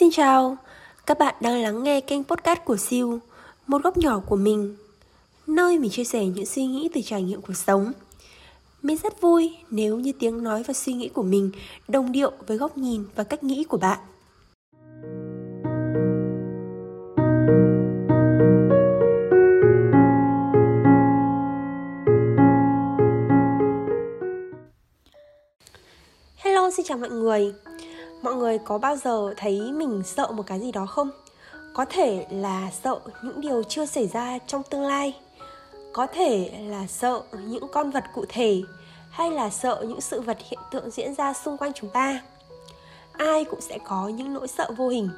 [0.00, 0.56] Xin chào,
[1.06, 3.18] các bạn đang lắng nghe kênh podcast của Siêu,
[3.66, 4.76] một góc nhỏ của mình,
[5.46, 7.92] nơi mình chia sẻ những suy nghĩ từ trải nghiệm cuộc sống.
[8.82, 11.50] Mình rất vui nếu như tiếng nói và suy nghĩ của mình
[11.88, 13.98] đồng điệu với góc nhìn và cách nghĩ của bạn.
[26.36, 27.54] Hello, xin chào mọi người
[28.22, 31.10] mọi người có bao giờ thấy mình sợ một cái gì đó không?
[31.74, 35.16] Có thể là sợ những điều chưa xảy ra trong tương lai.
[35.92, 38.62] Có thể là sợ những con vật cụ thể,
[39.10, 42.20] hay là sợ những sự vật hiện tượng diễn ra xung quanh chúng ta.
[43.12, 45.10] Ai cũng sẽ có những nỗi sợ vô hình.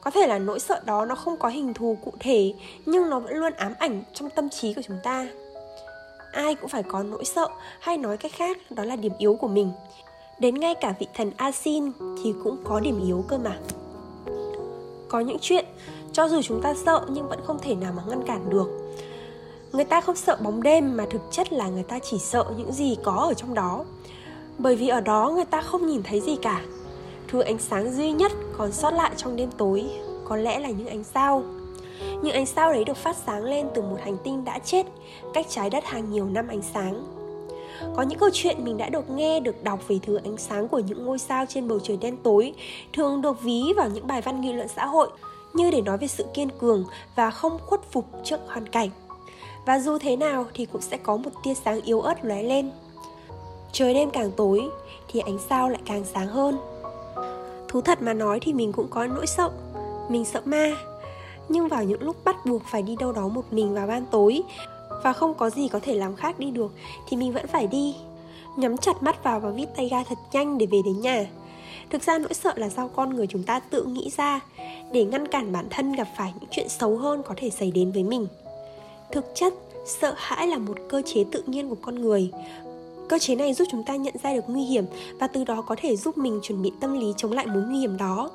[0.00, 2.54] Có thể là nỗi sợ đó nó không có hình thù cụ thể,
[2.86, 5.26] nhưng nó vẫn luôn ám ảnh trong tâm trí của chúng ta.
[6.32, 7.48] Ai cũng phải có nỗi sợ,
[7.80, 9.72] hay nói cách khác, đó là điểm yếu của mình.
[10.42, 11.92] Đến ngay cả vị thần Asin
[12.22, 13.58] thì cũng có điểm yếu cơ mà.
[15.08, 15.64] Có những chuyện,
[16.12, 18.94] cho dù chúng ta sợ nhưng vẫn không thể nào mà ngăn cản được.
[19.72, 22.72] Người ta không sợ bóng đêm mà thực chất là người ta chỉ sợ những
[22.72, 23.84] gì có ở trong đó.
[24.58, 26.60] Bởi vì ở đó người ta không nhìn thấy gì cả.
[27.28, 29.84] Thứ ánh sáng duy nhất còn sót lại trong đêm tối,
[30.24, 31.42] có lẽ là những ánh sao.
[32.22, 34.86] Những ánh sao đấy được phát sáng lên từ một hành tinh đã chết
[35.34, 37.21] cách trái đất hàng nhiều năm ánh sáng
[37.96, 40.78] có những câu chuyện mình đã được nghe, được đọc về thứ ánh sáng của
[40.78, 42.52] những ngôi sao trên bầu trời đen tối,
[42.92, 45.10] thường được ví vào những bài văn nghị luận xã hội,
[45.52, 46.84] như để nói về sự kiên cường
[47.16, 48.88] và không khuất phục trước hoàn cảnh.
[49.66, 52.70] Và dù thế nào thì cũng sẽ có một tia sáng yếu ớt lóe lên.
[53.72, 54.68] Trời đêm càng tối
[55.08, 56.58] thì ánh sao lại càng sáng hơn.
[57.68, 59.50] Thú thật mà nói thì mình cũng có nỗi sợ,
[60.08, 60.76] mình sợ ma.
[61.48, 64.42] Nhưng vào những lúc bắt buộc phải đi đâu đó một mình vào ban tối
[65.02, 66.72] và không có gì có thể làm khác đi được,
[67.08, 67.94] thì mình vẫn phải đi.
[68.56, 71.26] Nhắm chặt mắt vào và vít tay ga thật nhanh để về đến nhà.
[71.90, 74.40] Thực ra nỗi sợ là do con người chúng ta tự nghĩ ra,
[74.92, 77.92] để ngăn cản bản thân gặp phải những chuyện xấu hơn có thể xảy đến
[77.92, 78.26] với mình.
[79.12, 79.54] Thực chất,
[79.86, 82.30] sợ hãi là một cơ chế tự nhiên của con người.
[83.08, 84.84] Cơ chế này giúp chúng ta nhận ra được nguy hiểm
[85.20, 87.78] và từ đó có thể giúp mình chuẩn bị tâm lý chống lại mối nguy
[87.78, 88.30] hiểm đó.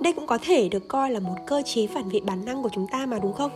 [0.00, 2.68] Đây cũng có thể được coi là một cơ chế phản vệ bản năng của
[2.72, 3.50] chúng ta mà, đúng không?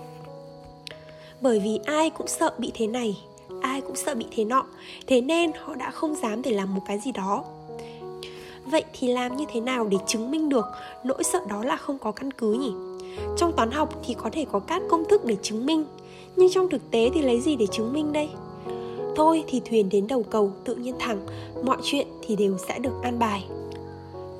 [1.44, 3.19] Bởi vì ai cũng sợ bị thế này,
[3.60, 4.65] ai cũng sợ bị thế nọ.
[5.06, 7.44] Thế nên họ đã không dám để làm một cái gì đó.
[8.66, 10.65] Vậy thì làm như thế nào để chứng minh được
[11.05, 12.72] nỗi sợ đó là không có căn cứ nhỉ?
[13.37, 15.84] Trong toán học thì có thể có các công thức để chứng minh,
[16.37, 18.28] nhưng trong thực tế thì lấy gì để chứng minh đây?
[19.16, 21.26] Thôi thì thuyền đến đầu cầu, tự nhiên thẳng,
[21.65, 23.44] mọi chuyện thì đều sẽ được an bài.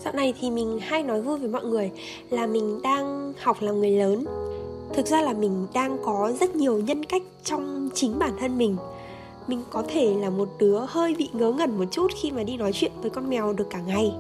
[0.05, 1.91] Dạo này thì mình hay nói vui với mọi người
[2.31, 4.25] là mình đang học làm người lớn
[4.97, 8.77] thực ra là mình đang có rất nhiều nhân cách trong chính bản thân mình.
[9.47, 12.57] Mình có thể là một đứa hơi bị ngớ ngẩn một chút khi mà đi
[12.57, 14.13] nói chuyện với con mèo được cả ngày.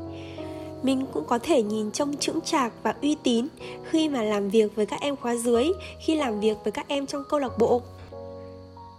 [0.82, 3.46] Mình cũng có thể nhìn trông chững chạc và uy tín
[3.90, 5.72] khi mà làm việc với các em khóa dưới,
[6.06, 7.82] khi làm việc với các em trong câu lạc bộ.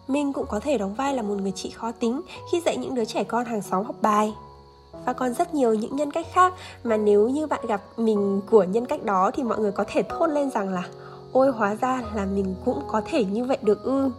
[0.08, 2.22] Mình cũng có thể đóng vai là một người chị khó tính
[2.52, 4.34] khi dạy những đứa trẻ con hàng xóm học bài.
[5.06, 6.54] Và còn rất nhiều những nhân cách khác
[6.84, 10.04] mà nếu như bạn gặp mình của nhân cách đó thì mọi người có thể
[10.10, 10.84] thốt lên rằng là
[11.36, 14.10] ôi, hóa ra là mình cũng có thể như vậy được ư.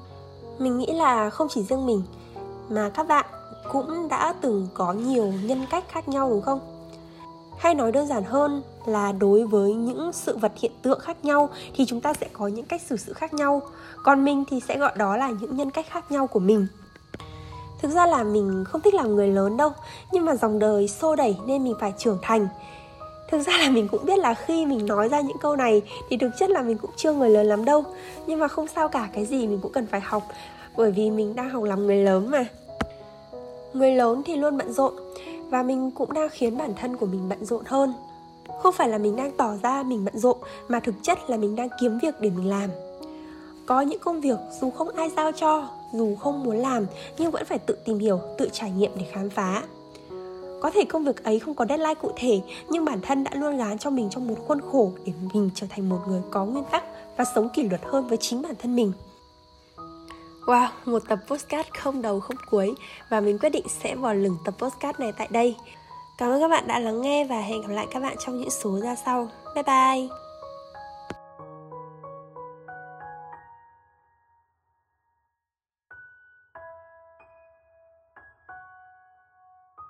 [0.58, 2.02] Mình nghĩ là không chỉ riêng mình,
[2.68, 3.26] mà các bạn
[3.72, 6.60] cũng đã từng có nhiều nhân cách khác nhau đúng không?
[7.58, 11.48] Hay nói đơn giản hơn là đối với những sự vật hiện tượng khác nhau
[11.76, 13.62] thì chúng ta sẽ có những cách xử sự khác nhau.
[14.02, 16.66] Còn mình thì sẽ gọi đó là những nhân cách khác nhau của mình.
[17.82, 19.70] Thực ra là mình không thích làm người lớn đâu,
[20.12, 22.48] nhưng mà dòng đời xô đẩy nên mình phải trưởng thành
[23.28, 26.16] thực ra là mình cũng biết là khi mình nói ra những câu này thì
[26.16, 27.84] thực chất là mình cũng chưa người lớn lắm đâu.
[28.26, 30.22] Nhưng mà không sao cả, cái gì mình cũng cần phải học.
[30.76, 32.44] Bởi vì mình đang học làm người lớn mà.
[33.72, 34.94] Người lớn thì luôn bận rộn.
[35.48, 37.94] Và mình cũng đang khiến bản thân của mình bận rộn hơn.
[38.62, 40.36] Không phải là mình đang tỏ ra mình bận rộn,
[40.68, 42.70] mà thực chất là mình đang kiếm việc để mình làm.
[43.66, 46.86] Có những công việc dù không ai giao cho, dù không muốn làm,
[47.18, 49.62] nhưng vẫn phải tự tìm hiểu, tự trải nghiệm để khám phá
[50.60, 53.56] có thể công việc ấy không có deadline cụ thể nhưng bản thân đã luôn
[53.56, 56.64] gán cho mình trong một khuôn khổ để mình trở thành một người có nguyên
[56.64, 56.84] tắc
[57.16, 58.92] và sống kỷ luật hơn với chính bản thân mình
[60.46, 62.74] Wow, một tập postcard không đầu không cuối
[63.08, 65.56] và mình quyết định sẽ vào lửng tập postcard này tại đây.
[66.18, 68.50] Cảm ơn các bạn đã lắng nghe và hẹn gặp lại các bạn trong những
[68.50, 69.28] số ra sau.
[69.54, 70.25] Bye bye!